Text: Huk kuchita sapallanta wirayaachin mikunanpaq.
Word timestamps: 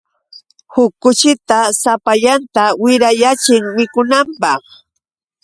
Huk 0.73 0.91
kuchita 1.01 1.57
sapallanta 1.81 2.63
wirayaachin 2.81 3.63
mikunanpaq. 3.77 4.61